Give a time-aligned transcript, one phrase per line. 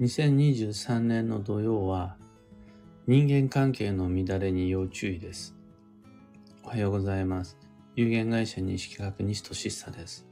[0.00, 2.16] 2023年の土曜は
[3.08, 5.56] 人間関係の乱れに要注意です。
[6.62, 7.58] おはようございます。
[7.96, 10.24] 有限会社認識学西俊久です。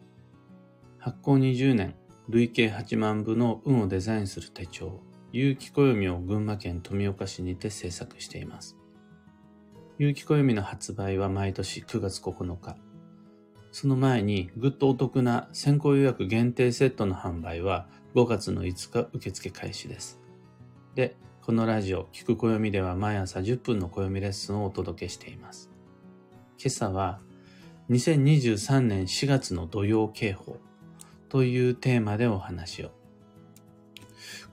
[0.98, 1.96] 発行20年、
[2.28, 5.00] 累計8万部の運をデザインする手帳、
[5.32, 8.76] 有機暦を群馬県富岡市にて制作しています。
[9.98, 12.76] 有機暦の発売は毎年9月9日。
[13.72, 20.18] その前にぐっとお得な先行予約限定セットの販売は5月の5日受付開始です。
[20.94, 25.70] で、このラジオ、聞く暦では毎朝10分の暦レッスンをお届けしています。
[26.58, 27.20] 今朝は
[27.90, 30.56] 2023年4月の土曜警報
[31.28, 32.90] というテーマでお話を。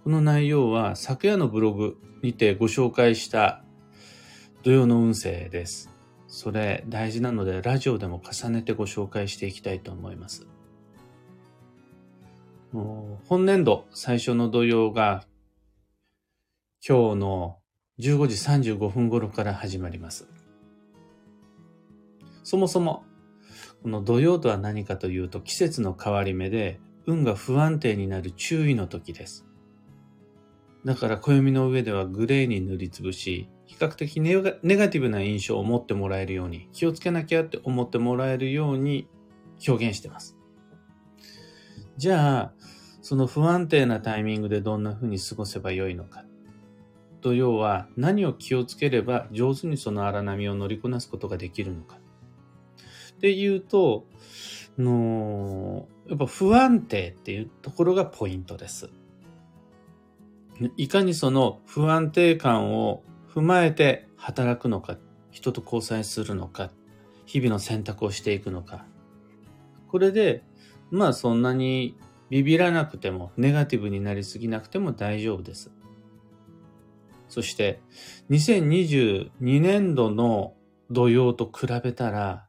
[0.04, 3.64] この内容は昨夜のブログにてご紹介した
[4.64, 5.90] 土曜の運勢です。
[6.28, 10.48] それ大事なのでラジオでも重ねてご紹介していきたいと思います。
[12.74, 15.26] 本年度最初の土曜が
[16.88, 17.60] 今日の
[18.00, 20.28] 15時35分頃から始まります。
[22.44, 23.04] そもそも
[23.84, 29.46] この土曜とは何かというと季節の変わり目で運が不安定になる注意の時です。
[30.84, 39.08] だから暦の上ではグレーに塗りつぶし、比較的ネガネガティブな印象を持ってもらえるように、気をつけなきゃって思ってもらえるように
[39.66, 40.38] 表現してます。
[41.98, 42.54] じゃあ、
[43.02, 46.24] その不安定なタイミングでどんな風に過ごせばよいのか。
[47.22, 51.98] 土曜は何を気をつければ上手にその荒波を乗りこなすことができるのか。
[53.16, 54.06] っていうと、
[54.78, 58.90] のやっぱ不安定っていうところがポイントです。
[60.78, 64.98] いかにその不安定感を踏まえて働くのか、
[65.32, 66.72] 人と交際するのか、
[67.26, 68.86] 日々の選択をしていくのか。
[69.88, 70.44] これで、
[70.94, 71.98] まあそんなに
[72.30, 75.72] ビビらなくても、ネガティブになりすぎなくても大丈夫です。
[77.28, 77.82] そして、
[78.30, 80.54] 2022年度の
[80.92, 82.48] 土曜と比べたら、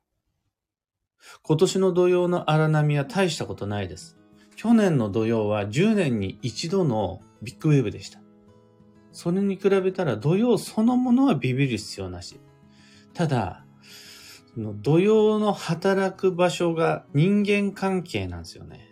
[1.43, 4.19] 今年の土曜の荒波は大したことないです。
[4.57, 8.21] 去年の土曜は10年に一度のビッグウェーブでした。
[9.11, 12.39] それに比べたら土曜そのものはビビる必要なし。
[13.15, 13.64] ただ、
[14.57, 18.89] の土曜の働く場所が人間関係なんですよね。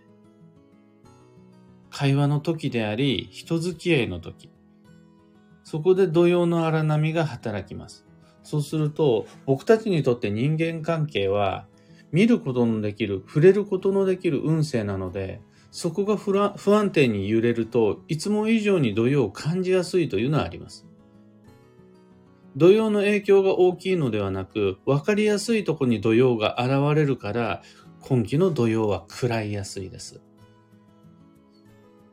[1.90, 4.50] 会話の時であり、人付き合いの時。
[5.62, 8.06] そこで土曜の荒波が働きます。
[8.42, 11.66] そうすると、僕たちにとって人間関係は、
[12.10, 15.40] 見ることのできる、触れることのできる運勢なので、
[15.70, 20.86] そこが不不安定に揺れると、いつも以上に土曜を感じやすいというのはあります。
[22.56, 27.62] 土曜の影響が大きいのではなく、わかりやすいとこに土曜が現れるから、
[28.00, 30.20] 今期の土曜は食らいやすいです。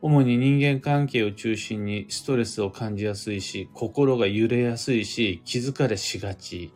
[0.02, 6.72] 主に人間関係を中心にストレスを感じやすいし、心が揺れやすいし、気づかれしがち。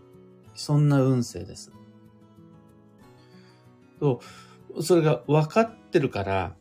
[0.54, 1.72] そんな運勢です。
[3.98, 4.20] と、
[4.82, 6.54] それが分かってるから、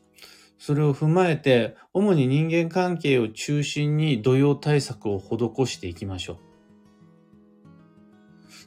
[0.57, 6.52] それを踏まえて、主に人間関係を中心に土曜対策を施していきましょう。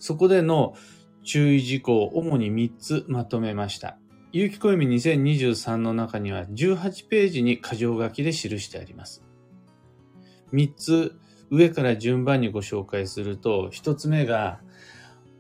[0.07, 0.77] そこでの
[1.25, 3.99] 注意事項を主に3つまとめました。
[4.31, 9.25] 有機暦2023の中には18ページに箇条書きで記してあります。
[10.53, 11.19] 3つ
[11.51, 14.61] 上から順番にご紹介すると、1つ目が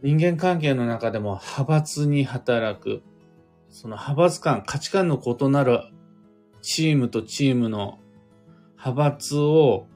[0.02, 3.04] 人間関係の中でも派閥に働く。
[3.70, 5.78] その派閥間、価値観の異なる
[6.60, 8.00] チームとチームの
[8.72, 9.86] 派閥を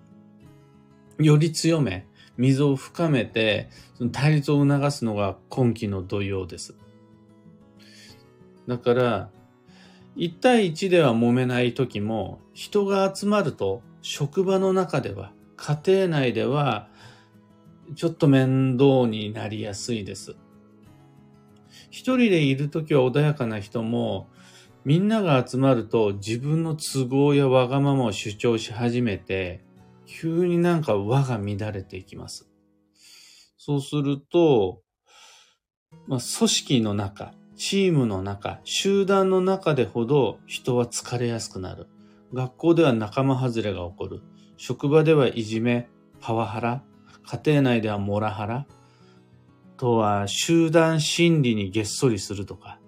[1.18, 2.06] より強め、
[2.40, 6.74] 溝を深めて、その対立を促すのが今期の土曜です。
[8.66, 9.30] だから、
[10.16, 16.88] 1対1では揉めない時も、人が集まると、職場の中では、家庭内では、
[17.94, 20.36] ちょっと面倒になりやすいです。
[21.90, 24.28] 一人でいる時は穏やかな人も、
[24.86, 29.60] みんなが集まると自分の都合やわがままを主張し始めて、
[30.10, 32.50] 急になんか輪が乱れていきます。
[33.56, 34.82] そうすると、
[36.08, 41.86] まあ、組織の中、チームの中、集団の中でほど人は疲れやすくなる。
[42.34, 44.20] 学校では仲間外れが起こる。
[44.56, 45.88] 職場ではいじめ、
[46.20, 46.82] パワハラ、
[47.24, 48.66] 家庭内ではモラハラ、
[49.76, 52.80] とは集団心理にげっそりするとか、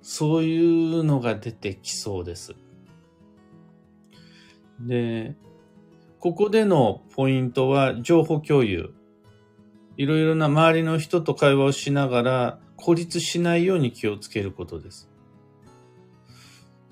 [0.00, 2.54] そういうのが出てきそうです。
[4.80, 5.36] で、
[6.24, 8.94] ここでのポイントは情報共有。
[9.98, 15.10] いろいろな周りの人と会話をしながら孤立しないように気をつけることです。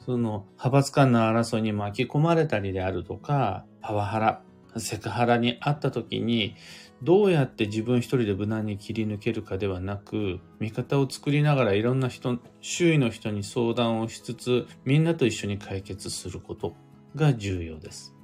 [0.04, 4.42] その派閥間の争いに巻き込まれたりであるとか、パワハラ、
[4.76, 6.54] セクハラにあった時に、
[7.02, 16.76] どうやって自分一人で無難に切り抜けるかではなく、味方を作りながらいろんな人、周囲の人に相談をしつつ、みんなと一緒に解決すること
[17.16, 18.14] が重要です。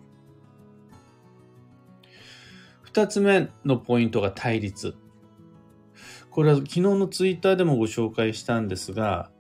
[2.89, 4.95] 二つ目のポイントが対立。
[6.31, 9.31] これは昨日のツイッターでもご紹介したんですが、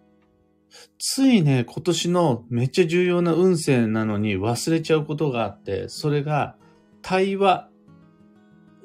[0.99, 6.57] ついね、今年のめっちゃ重要な運勢なのに忘れちゃうことがあって、それが
[7.01, 7.71] 対話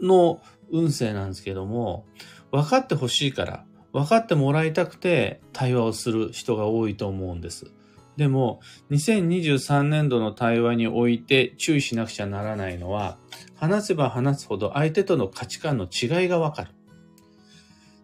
[0.02, 2.06] の運勢なんですけども、
[2.50, 7.74] 分かってほしいから、分かってもらいたくて対話をする人が多いと思うんです。
[8.18, 8.60] でも、
[8.92, 13.18] 2023年度の対話において注意しなくちゃならないのは、
[13.56, 16.72] 話せば話すほど相手との価値観の違いがわかる。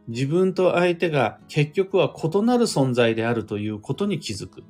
[0.07, 4.63] 自分と相手が結局は異なる存在であるということに気づく。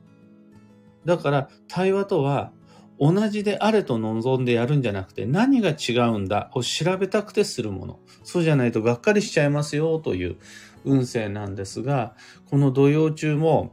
[1.06, 2.52] だから対話とは
[3.00, 8.00] 同じであれと望んでやるんじゃなくて何が違うんだを調べたくてするもの。
[8.26, 10.36] そうじゃないとがっかりしちゃいますよという
[10.84, 12.16] 運勢なんですが、
[12.50, 13.72] この土曜中も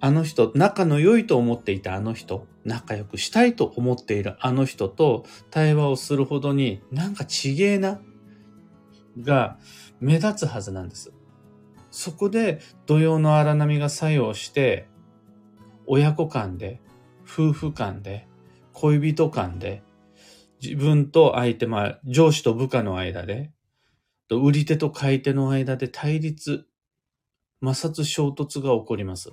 [0.00, 8.00] あの人、仲の良いと思っていたあの人、仲良くしたいと思っているあの人と対話をするほどになんかちげえな
[9.20, 9.58] が
[10.00, 11.12] 目立つはずなんです。
[11.90, 14.86] そこで土曜の荒波が作用して、
[15.86, 16.80] 親子間で、
[17.24, 18.28] 夫婦間で、
[18.72, 19.82] 恋人間で、
[20.62, 23.52] 自分と相手、まあ、上司と部下の間で、
[24.30, 26.66] 売り手と買い手の間で対立、
[27.64, 29.32] 摩擦衝突が起こります。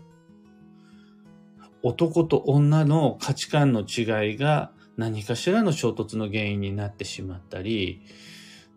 [1.86, 8.02] 男と女の価値観の違いが何かしらの衝突の原因になってしまったり、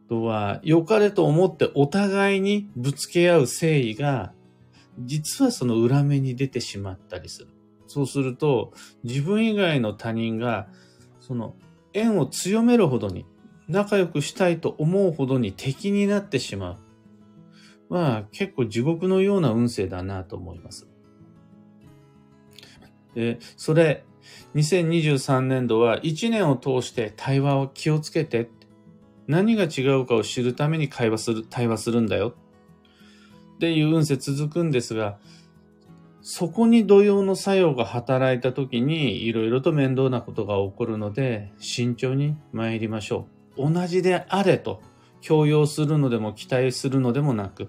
[0.07, 4.35] あとは、良かれと思ってお互いにぶつけ合う誠意が、
[4.99, 7.49] 実はその裏目に出てしまったりする。
[7.87, 8.75] そうすると、
[9.05, 10.69] 自分以外の他人が、
[11.19, 11.55] その
[11.95, 13.25] 縁を強めるほどに、
[13.69, 16.77] 仲良くしたいと思うほどに敵になってしまう。
[17.89, 20.87] まあ、結構地獄のような運勢だなと思います。
[23.15, 24.05] で、それ、
[24.55, 28.51] 2023年度は1年を通して対話を気をつけて
[29.27, 32.35] 何が違うかを知るために会話する、対話するんだよ。
[33.57, 35.19] っていう運勢続くんですが、
[36.23, 43.73] そこに土曜の作用が働いた時にいろいろと面倒なことが起こるので慎重に参りましょう。
[43.73, 44.83] 同じであれと
[45.21, 47.69] 強要するのでも期待するのでもなく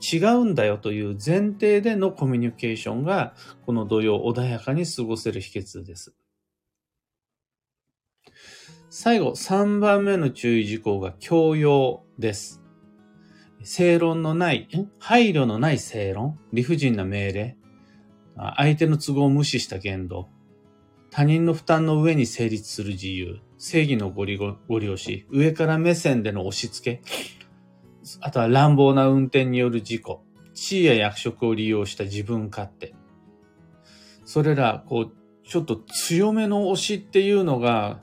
[0.00, 3.34] 違うんだよという前提でのコミュニケーションが
[3.66, 6.14] この土曜穏やかに過ごせる秘訣です。
[8.90, 12.62] 最後、3番目の注意事項が強要です。
[13.62, 14.68] 正論のない、
[14.98, 17.56] 配慮のない正論、理不尽な命令、
[18.56, 20.28] 相手の都合を無視した言動、
[21.10, 27.02] 他人の負担の上に成立する自由、正義のご利ご利用し、上から目線での押し付け、
[28.20, 30.22] あとは乱暴な運転による事故、
[30.54, 32.94] 地位や役職を利用した自分勝手。
[34.24, 35.12] それら、こう、
[35.44, 38.00] ちょっと強めの推しっていうのが、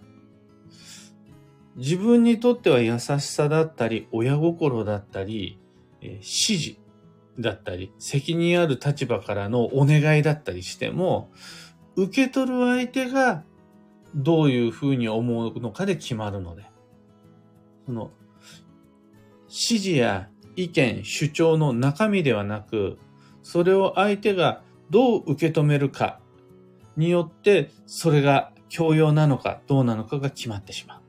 [1.75, 5.59] 自分にとっては優しさだったり、親心だったり、
[6.01, 6.77] え、指示
[7.39, 11.31] だったり、責任ある立場からのお願いだったりしても、
[11.95, 13.43] 受け取る相手が
[14.15, 16.65] どういうふうに思うのかで決まるので、
[17.85, 18.11] その、
[19.55, 22.99] 指示や意見、主張の中身ではなく、
[23.41, 26.19] それを相手がどう受け止めるか
[26.97, 31.01] によって、それが強要なのかどうなのかが決まってしま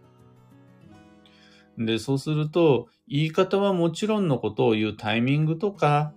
[1.79, 1.85] う。
[1.85, 6.12] で、そうすると、言い方はもちろんのことを言うタイミングとか、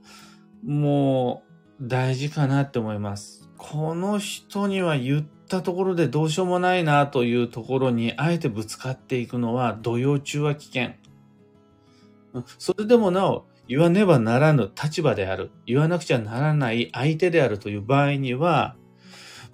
[0.63, 1.43] も
[1.79, 3.49] う大事かなって思います。
[3.57, 10.91] この人には言ったところでどうしようもないなというところにあえてぶつかっていくのは土曜中は危険。
[12.57, 18.75] それでもなお言わねばならぬ立場である、言わなくちゃならない相手であるという場合には、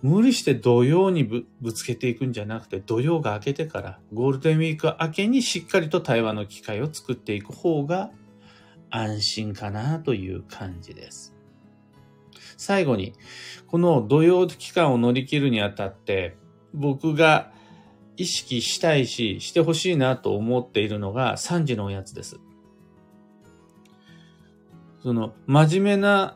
[0.01, 8.11] 無理して土曜にぶつけていくんじゃなくて、土曜が明けてから、ゴールデンウィーク明けにしっかりと対話の機会を作っていく方が
[8.89, 11.35] 安心かなという感じです。
[12.55, 13.13] 最後に、
[13.67, 16.37] この土曜期間を乗り切るにあたって、
[16.73, 17.51] 僕が
[18.15, 22.39] 意識したいし、してほしいなと思っているのが3時のおやつです。
[25.05, 26.35] その、真面目な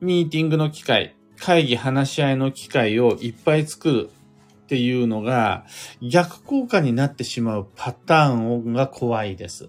[0.00, 4.10] ミーティングの機会、会議話し合いの機会をいっぱい作る
[4.62, 5.66] っていうのが
[6.00, 9.68] 逆効果になってしまうパターンが怖いです。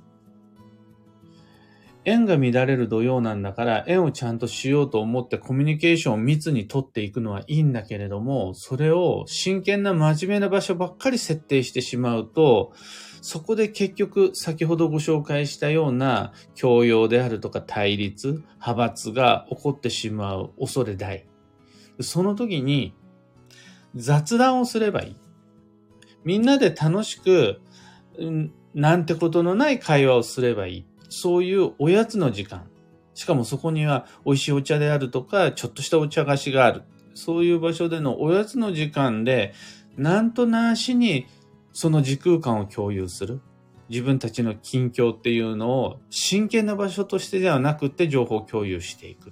[2.05, 12.73] 縁が乱れる土曜なんだから、縁をちゃんとしようと思ってコミュニケーションを密に取っていくのはいいんだけれども、それを真剣な真面目な場所ばっかり設定してしまうと、
[13.21, 21.25] そこで結局先ほどご紹介したような教養であるとか対立、派閥が起こってしまう恐れ大。
[22.01, 22.93] その時に
[23.95, 25.15] 雑談をすればいい。
[26.23, 27.61] みんなで楽しく、
[28.75, 30.85] なんてことのない会話をすればいい。
[31.15, 32.67] そういうおやつの時間。
[33.13, 36.83] しかもそこには美味しいお茶であるとか、ちょっとしたお茶菓子がある。
[37.13, 39.53] そういう場所でのおやつの時間で、
[39.95, 41.27] なんとなしに
[41.71, 43.39] その時空間を共有する。
[43.87, 49.31] 自分たちの近況っていうのを真剣な場所としてではなくて情報共有していく。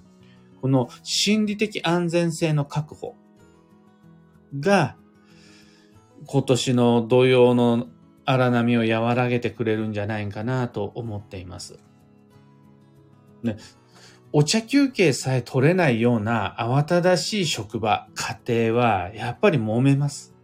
[0.62, 3.14] この心理的安全性の確保
[4.58, 4.96] が
[6.26, 7.88] 今年の土曜の
[8.24, 11.78] 荒波を和らげてくれるんじゃないかなと思っています。
[13.42, 13.56] ね、
[14.32, 20.34] お茶休憩さえ取れないような慌ただしい職場、家庭はやっぱり揉めます。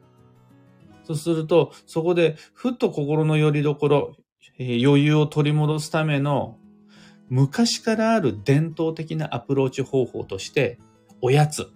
[1.05, 4.17] そうすると、そこでふっと心の拠り所、
[4.59, 6.59] えー、余裕を取り戻すための
[7.29, 10.79] 昔からある伝統的なアプローチ方法として、
[11.21, 11.69] おやつ、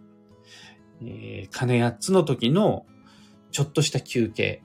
[1.02, 2.86] えー、鐘8つの時の
[3.50, 4.62] ちょっとした休憩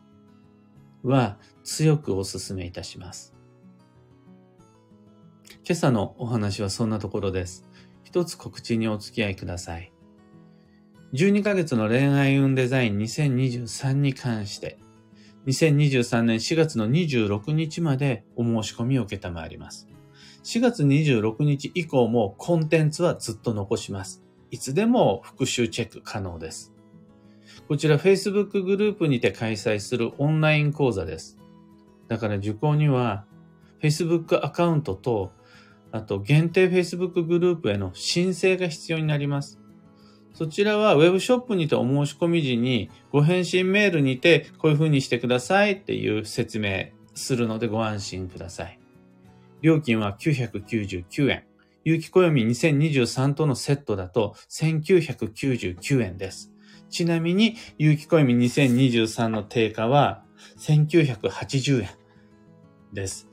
[1.03, 3.35] は強くお勧めいたします。
[5.63, 7.65] 今朝のお話はそんなところです。
[8.03, 9.93] 一つ告知にお付き合いください。
[11.13, 14.79] 12ヶ月の恋愛運デザイン2023に関して、
[15.47, 19.87] 2023年4月の26日までお申し込みを受けたまわります。
[20.43, 24.23] 4月26日以降もコンテンツはずっと残します。
[24.51, 26.73] いつでも復習チェック可能です。
[27.69, 31.37] こちら Facebook グループにて開催するオンライン講座です。
[32.07, 33.25] だから受講には
[33.79, 35.33] Facebook アカウントと
[35.91, 39.59] あと限定 Facebook グループへの申請が必要になります。
[40.33, 48.79] そちらは Web ショップにてお申し込み時にご返信メールにてこういう風にしてくださいっていう説明するのでご安心ください。
[49.61, 51.43] 料金は999円。
[51.83, 56.51] 有機暦2023とのセットだと1999円です。
[56.89, 60.23] ちなみに、有機暦2023の定価は
[60.57, 61.89] 1980円
[62.93, 63.29] です。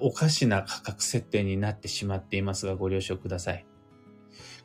[0.00, 3.66] おかしな価格設定になってしまっていますがご了承ください。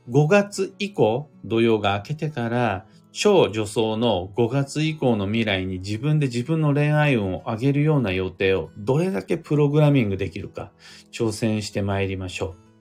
[0.09, 10.71] 5月以降、土曜が明けてから、超女装の5月以降の未来に自分で自分の恋愛運を上げるような予定をどれだけプログラミングできるか
[11.11, 12.71] 挑戦して参りましょう。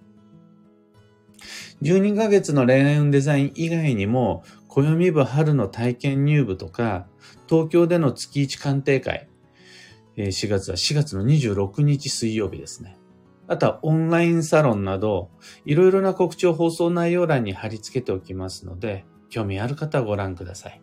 [1.82, 7.08] 12ヶ月の恋愛運デザイン以外にも、暦部春の体験入部とか、
[7.48, 9.28] 東京での月1鑑定会、
[10.16, 12.96] 4月は4月の26日水曜日ですね。
[13.48, 15.30] あとはオンラインサロンなど、
[15.64, 20.80] いろいろな告知を放送内容欄に貼り付けておきますので、興味ある方はご覧ください。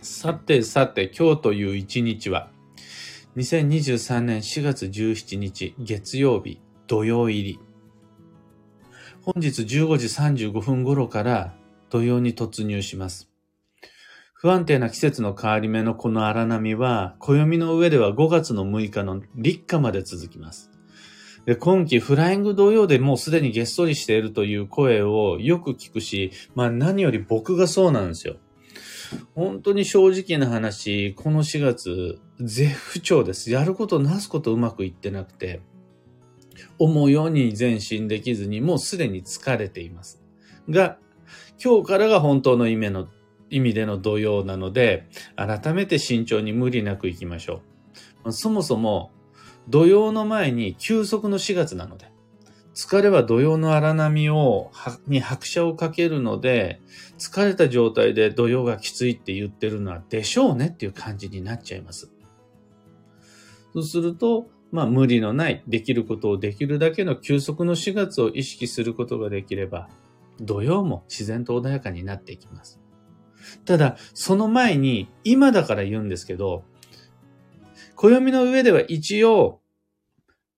[0.00, 2.50] さてさて、今日という一日は、
[3.36, 7.58] 2023年4月17日月曜日土曜入り。
[9.24, 11.54] 本日15時35分頃から
[11.88, 13.30] 土曜に突入します。
[14.34, 20.70] 不安定な季節の変わり目のこの荒波は、暦の上では5月の6日の立夏まで続きます。
[21.46, 28.36] で今季フライング同様でもうすでにげっそりしているという声をよく聞くし、まあ何より僕がそうなんですよ。
[29.34, 33.50] 本当に正直な話、この4月、絶不調です。
[33.50, 35.62] やることなすことうまくいってなくて、
[36.78, 40.22] 思うように前進できずに、もうすでに疲れています。
[40.68, 40.98] が、
[41.62, 43.08] 今日からが本当の夢の
[43.50, 47.62] 意味での動揺なので、改めて慎重に無理なく行きましょ
[48.24, 48.32] う。
[48.32, 49.12] そもそも、
[49.68, 52.10] 土曜の前に休息の4月なので、
[52.74, 54.72] 疲れは土曜の荒波を、
[55.06, 56.80] に拍車をかけるので、
[57.18, 62.10] 疲れた状態で土曜がきついって言ってるのはでしょうねっていう感じになっちゃいます。
[63.74, 69.88] そうすると、まあ無理のない、できることをできるだけの休息の4月を意識することができれば、
[70.40, 72.80] 土曜も自然と穏やかになっていきます。
[73.64, 76.64] ただ、その前に、今だから言うんですけど、
[77.94, 79.60] 暦の上では一応、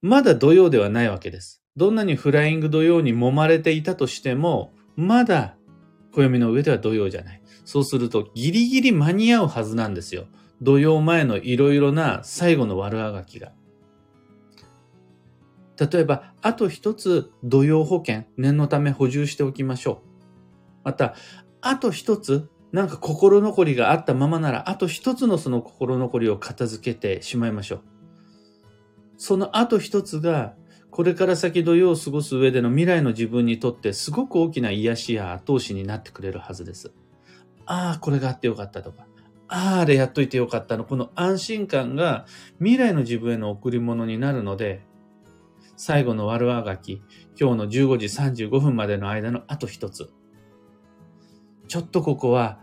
[0.00, 1.62] まだ土曜ではないわけです。
[1.76, 5.58] どんなにフライング土曜に揉まれていたとしても、まだ
[6.12, 7.42] 暦の上では土曜じゃない。
[7.66, 10.24] そうするとギリギリ間に合うはずなんですよ。
[10.62, 13.52] 土曜前のいろいろな最後の悪あがきが。
[15.78, 20.08] 例えば、あと一つ土曜保険、念のため補充しておきましょう。
[20.84, 21.14] また、
[21.60, 27.80] あと一つなんか心残りがあったままなら、あと一つのその心残りを片付けてしまいましょう。
[29.18, 30.54] その後一つが、
[30.90, 36.92] これから先土曜を過ごす上での未来の自分にとってすごく大きな癒しや後押しになってくれるはずです。
[37.66, 39.06] ああ、これがあってよかったとか、
[39.48, 42.26] ああ、あれやっといてよかったの、この安心感が
[42.58, 44.85] 未来の自分への贈り物になるので、
[45.76, 47.02] 最後の悪あがき、
[47.38, 48.06] 今日の15時
[48.46, 50.10] 35分までの間のあと一つ。
[51.68, 52.60] ちょっとここは、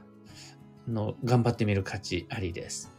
[0.87, 2.91] の、頑張ってみる価値ありです。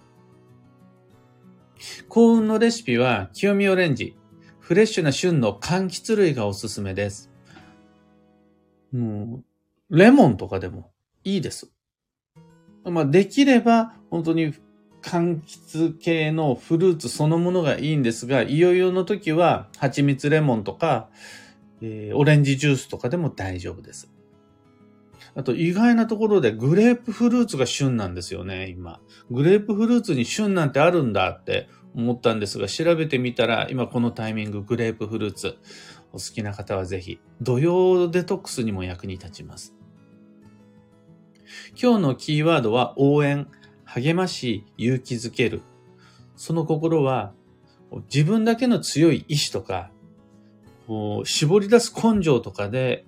[2.09, 4.17] 幸運のレシピは、清見オレンジ、
[4.61, 7.31] フレッシュな旬の柑橘類がおすすめです。
[8.93, 9.43] も
[9.91, 10.93] う、レモンとかでも
[11.25, 11.71] いいです。
[12.85, 14.55] まあ、できれば、本当に
[15.05, 21.11] 柑橘系のフルーツそのものがいいんですが、いよいよの時は、蜂蜜レモンとか、
[21.83, 24.11] えー、オレンジジュースとかでも大丈夫です。
[25.37, 29.01] あと意外なところでグレープフルーツが旬なんですよね、今。
[29.31, 35.57] グレープフルーツに旬なんてあるんだって思ったんですが、調べてみたら、今このタイミンググレープフルーツ、
[36.13, 39.75] お好きな方はぜひ、土曜デトックスにも役に立ちます。
[41.81, 43.49] 今日のキーワードは応援、
[43.95, 45.63] 励まし、勇気づける。
[46.35, 47.33] その心は、
[48.13, 49.91] 自分だけの強い意志とか、
[51.25, 53.07] 絞り出す根性とかで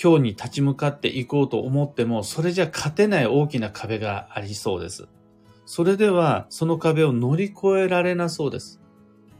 [0.00, 5.08] 今日に立ち向かっていこうと思っても、それじゃ勝てない大きな壁がありそうです。
[5.66, 8.80] それでは、その壁を乗り越えられなそうです。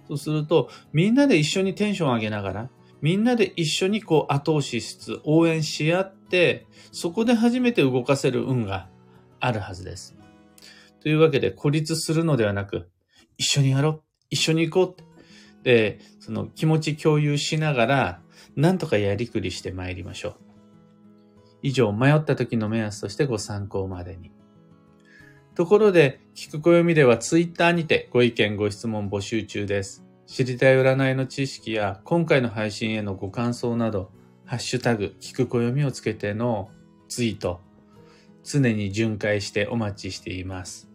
[0.08, 2.70] そうすると、みんなで一緒にテンション上げながら、
[3.00, 8.88] みんなで一緒にこう後押ししつつ、応援し合って、そこで初めて動かせる運が
[9.38, 10.16] あるはずです。
[11.02, 12.88] というわけで、孤立するのではなく、
[13.36, 18.20] 一緒にやろう一緒に行こうで、その気持ち共有しながら、
[18.56, 20.34] なんとかやりくりして参りましょう。
[21.62, 24.30] 以上、迷った時の目安としてご参考までに。
[25.54, 30.04] ところで、聞く暦ではツイッターにてご意見ご質問募集中です。
[30.26, 34.10] 知りたい占いの知識や今回の配信へのご感想など、
[34.44, 36.70] ハッシュタグ、聞く暦をつけての
[37.08, 37.60] ツイート、
[38.42, 40.91] 常に巡回してお待ちしています。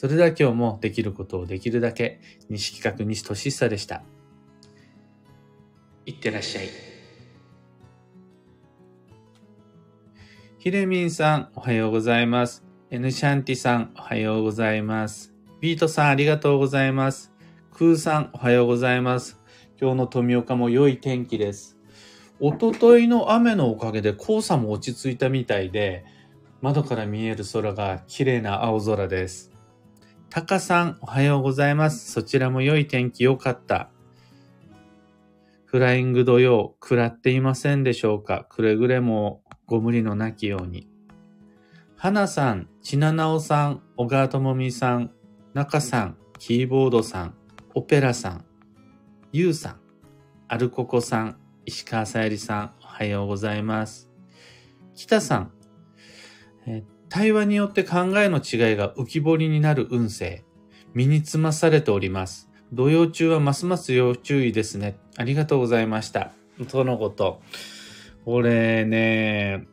[0.00, 4.02] それでは今日もできることをできるだけ、西企画西俊久でした。
[6.06, 6.70] いってらっしゃい。
[10.56, 12.64] ひれみんさん、おはようございます。
[12.90, 15.34] エヌシャンティさん、おはようございます。
[15.60, 17.30] ビートさん、ありがとうございます。
[17.70, 19.38] クーさん、おはようございます。
[19.78, 21.76] 今日の富岡も良い天気です。
[22.38, 26.06] おとといの雨のおかげで黄砂も落ち着いたみたいで、
[26.62, 29.49] 窓から見える空が綺麗な青空です。
[30.30, 32.12] タカさん、おはようございます。
[32.12, 33.90] そちらも良い天気良かった。
[35.64, 38.46] フライング土曜、食らっていませんでしょうか？
[38.48, 40.88] くれぐれもご無理のなきように。
[41.96, 45.10] 花さん、ちななおさん、小川ともみさん、
[45.52, 47.34] 中さん、キーボードさん、
[47.74, 48.44] オペラさん、
[49.32, 49.80] ゆうさん、
[50.46, 54.08] アルココさん、石川さゆりさん、おはようございます。
[54.94, 55.52] 北さん、
[56.68, 60.44] え対話によって考えの違いが浮き彫りになる運勢、
[60.94, 62.48] 身につまされております。
[62.72, 64.96] 土曜中はますます要注意ですね。
[65.16, 66.30] ありがとうございました。
[66.68, 67.42] とのこと。
[68.24, 69.66] これね、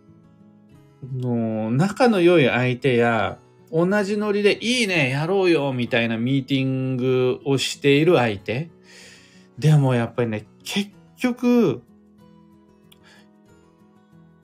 [1.15, 3.37] の仲の良い相手や、
[3.71, 8.71] 同じノリでいいね、やろうよ、みたいなミーティングをしている相手。
[9.59, 11.83] でもやっぱりね、結局、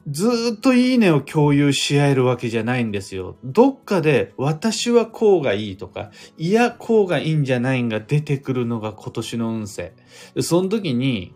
[0.07, 3.37] ずっといいねを共有し合えるわけじゃないんですよ。
[3.43, 9.93] どっかで私はこうがいいとか、いや、こうがいいんじゃないんが出てくるのが今年の運勢。
[10.41, 11.33] その時に、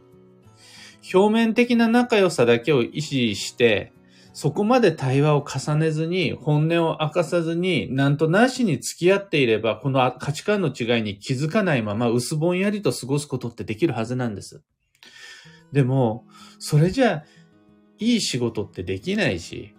[1.14, 3.94] 表面的な仲良さだけを意識して、
[4.34, 14.62] そこまで対話を重ねずに、本音を明かさずに、なんとなしに付き合っていれば、この価値観の違いに気づかないまま薄ぼんやりと過ごすことってできるはずなんです。
[15.72, 16.26] でも、
[16.60, 17.24] それじゃあ、
[18.00, 19.76] いい仕事ってできないし、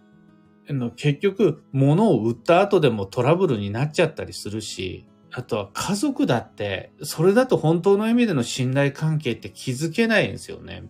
[0.97, 10.85] 結局、物を売った後でもトラブルになっちゃったりするし、あとは家族だって、それだと本当の意味での信頼関係って気づけないんですよね。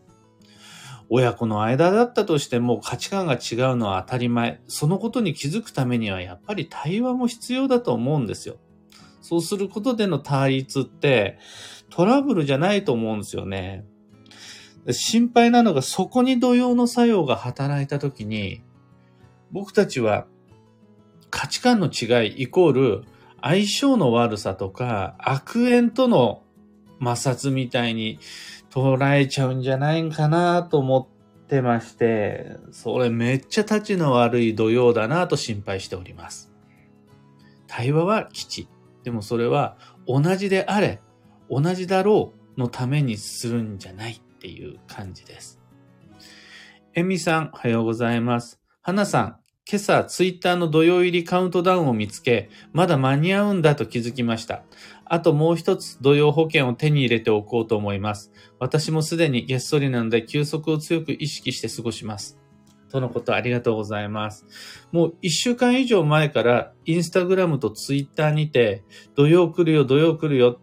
[1.10, 4.60] 親子の間だったとしても価値観が違うのは当たり前。
[4.66, 8.56] そのことに気づくためにはやっぱり対話も必要だと思うんですよ。
[9.20, 11.38] そうすることでの対立って
[11.90, 13.84] トラブルじゃないと思うんですよね。
[14.90, 18.62] 心配なのがそこに土曜の作用が働いたときに
[19.50, 20.26] 僕たちは
[21.30, 23.04] 価値観の違いイコール
[23.42, 26.42] 相性の悪さとか悪縁との
[27.00, 28.18] 摩擦みたいに
[28.70, 31.08] 捉えちゃうんじゃないかなと思
[31.42, 36.52] ってまして、それめっちゃ立ちの悪い土曜だなと心配しております。
[37.66, 38.68] 対話は基地。
[39.04, 41.00] でもそれは同じであれ、
[41.48, 45.60] 同じだろうのためにするんじゃないっていう感じです。
[46.94, 48.60] えみさん、おはようございます。
[48.82, 49.36] はなさん、
[49.70, 54.62] 今朝ツイッターの土曜入りカウントダウンを見つけ、まだ間に合うんだと気づきました。
[55.04, 58.32] あともう一つ土曜保険を手に入れておこうと思います。
[58.58, 62.38] 私もすでにげっそりなので休息を強く意識して過ごします。
[62.90, 64.46] とのことありがとうございます。
[64.92, 70.58] もう一週間以上前からインスタグラムとツイッターにて土曜来るよ土曜来るよ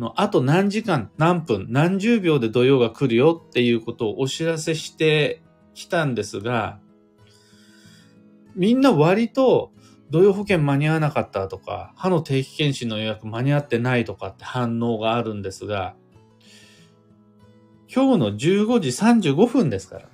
[0.00, 5.42] のあと何時間何分何十秒で土曜が来るよっていうことをお知らせして
[5.74, 6.80] きたんですが
[8.54, 9.72] みんな割と
[10.10, 15.94] 土曜保険間に合わなかったとか、歯の定期検診の予約間に合ってないとかって反応があるんですが、
[17.92, 18.88] 今日の15時
[19.30, 20.06] 35分ですから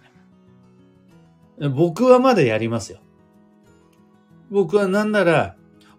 [1.61, 1.71] ね。
[1.71, 3.01] 僕はまだやりますよ。
[4.51, 5.57] 僕はなんなら、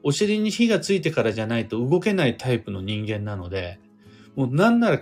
[0.07, 3.77] お尻に火がついてからじゃないと動けないタイプの人間なので、
[4.37, 4.99] もうなんなら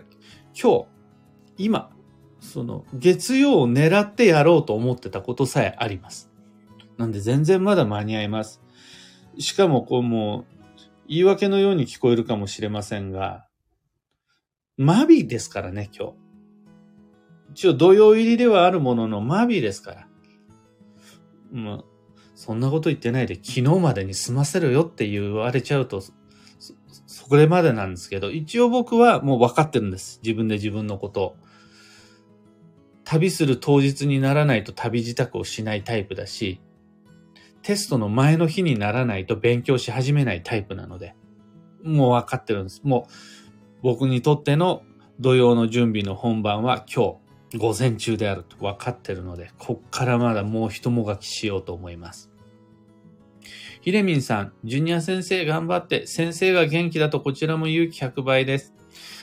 [0.60, 0.86] 今日、
[1.60, 1.92] 今、
[2.40, 6.32] その月曜を狙ってやろうと思ってたことさえあります。
[6.98, 8.64] なんで全然まだ間に合います。
[9.38, 13.46] しかもこうもう、言い訳のように聞こえるかもしれませんが、
[14.76, 16.14] マビですからね、今日。
[17.52, 20.08] 一応土曜入りではあるもののマビですから。
[21.52, 21.84] まあ、
[22.36, 26.14] そんなこと言ってないで昨日までに済ませろよって言われちゃうと、そ、
[27.08, 30.20] それまでなんですけど、一応僕はもう分かってるんです。
[30.22, 31.38] 自分で自分のこと。
[33.06, 36.60] 旅する当日にならないと旅支度をしないタイプだし、
[37.62, 41.16] テストの前の日にならないと勉強し始めないタイプなので、
[41.84, 42.82] もう分かってるんです。
[42.84, 43.12] もう
[43.82, 44.84] 僕にとっての
[45.20, 47.25] 土曜の準備の本番は今日
[47.58, 52.32] 午前中であると分かってるので、こっからまだもう一もがきしようと思います。
[53.82, 58.74] ひれみんさん、ジュニア先生頑張って、先生が元気だとこちらも勇気100倍です。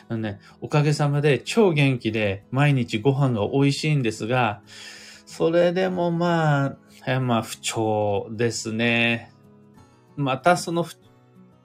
[0.08, 4.62] あのね、おかげさまで超元気で毎日ご飯が美味しいんですが、
[5.26, 9.32] それでもまあ、まあ、不調ですね。
[10.16, 10.86] またその、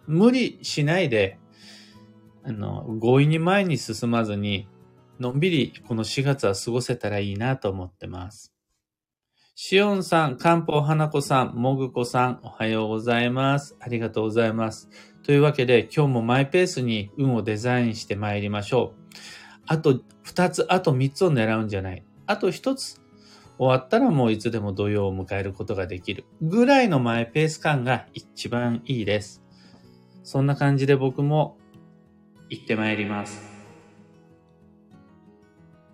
[0.07, 1.37] 無理しないで、
[2.43, 4.67] あの、強引に前に進まずに、
[5.19, 8.53] のんびりこの4月は過ごせたらいいなと思ってます。
[9.55, 13.75] しおんさん、かんぽうはなこさん、もぐこさん、おはようございます。
[13.79, 14.87] ありがとうございます。
[15.23, 19.15] というわけで、今日もマイペースに運をデザインして参りましょう。
[19.65, 22.05] あと2つ、あと3つを狙うんじゃない。
[22.27, 23.01] あと1つ、
[23.57, 29.41] 終わったらもういつでも土曜を迎えることができるぐらいのマイペース感が一番いいです。
[30.21, 31.57] そんな感じで僕も
[32.49, 33.56] 行ってまいります。